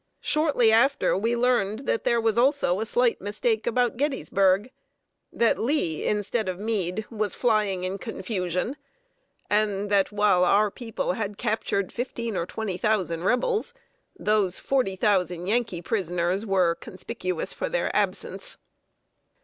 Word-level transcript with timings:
Shortly 0.21 0.71
after, 0.71 1.15
we 1.15 1.35
learned 1.35 1.81
that 1.85 2.05
there 2.05 2.19
was 2.19 2.35
also 2.35 2.79
a 2.79 2.87
slight 2.87 3.21
mistake 3.21 3.67
about 3.67 3.97
Gettysburg 3.97 4.71
that 5.31 5.59
Lee, 5.59 6.03
instead 6.07 6.49
of 6.49 6.57
Meade, 6.57 7.05
was 7.11 7.35
flying 7.35 7.83
in 7.83 7.99
confusion; 7.99 8.77
and 9.47 9.91
that, 9.91 10.11
while 10.11 10.43
our 10.43 10.71
people 10.71 11.13
had 11.13 11.37
captured 11.37 11.91
fifteen 11.91 12.35
or 12.35 12.47
twenty 12.47 12.77
thousand 12.77 13.25
Rebels, 13.25 13.75
those 14.17 14.57
forty 14.57 14.95
thousand 14.95 15.45
Yankee 15.45 15.83
prisoners 15.83 16.47
were 16.47 16.73
"conspicuous 16.73 17.53
for 17.53 17.69
their 17.69 17.95
absence." 17.95 18.57